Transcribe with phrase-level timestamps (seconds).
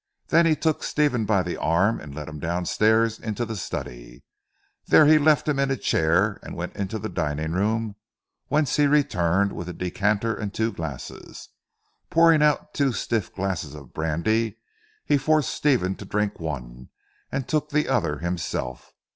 [0.29, 4.23] Then he took Stephen by the arm and led him downstairs into the study.
[4.87, 7.97] There he left him in a chair and went into the dining room,
[8.47, 11.49] whence he returned with a decanter and two glasses.
[12.09, 14.57] Pouring out two stiff glasses of brandy
[15.05, 16.89] he forced Stephen to drink one,
[17.31, 18.93] and took the other himself.